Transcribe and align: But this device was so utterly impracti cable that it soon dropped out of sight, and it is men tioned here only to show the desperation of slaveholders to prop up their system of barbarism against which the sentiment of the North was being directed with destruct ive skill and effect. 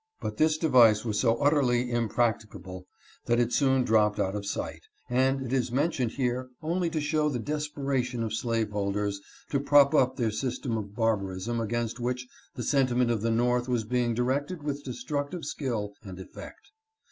But 0.19 0.37
this 0.37 0.57
device 0.57 1.05
was 1.05 1.19
so 1.19 1.35
utterly 1.37 1.89
impracti 1.89 2.51
cable 2.51 2.87
that 3.27 3.39
it 3.39 3.53
soon 3.53 3.83
dropped 3.83 4.19
out 4.19 4.33
of 4.33 4.47
sight, 4.47 4.81
and 5.11 5.45
it 5.45 5.53
is 5.53 5.71
men 5.71 5.91
tioned 5.91 6.09
here 6.13 6.49
only 6.63 6.89
to 6.89 6.99
show 6.99 7.29
the 7.29 7.37
desperation 7.37 8.23
of 8.23 8.33
slaveholders 8.33 9.21
to 9.51 9.59
prop 9.59 9.93
up 9.93 10.15
their 10.15 10.31
system 10.31 10.75
of 10.75 10.95
barbarism 10.95 11.59
against 11.61 11.99
which 11.99 12.27
the 12.55 12.63
sentiment 12.63 13.11
of 13.11 13.21
the 13.21 13.29
North 13.29 13.67
was 13.69 13.83
being 13.83 14.15
directed 14.15 14.63
with 14.63 14.83
destruct 14.83 15.35
ive 15.35 15.45
skill 15.45 15.93
and 16.01 16.19
effect. 16.19 16.71